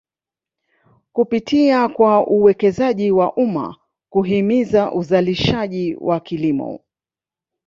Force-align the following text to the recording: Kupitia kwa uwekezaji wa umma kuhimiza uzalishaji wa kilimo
Kupitia 1.13 1.87
kwa 1.89 2.27
uwekezaji 2.27 3.11
wa 3.11 3.33
umma 3.37 3.75
kuhimiza 4.09 4.91
uzalishaji 4.93 5.95
wa 5.99 6.19
kilimo 6.19 6.79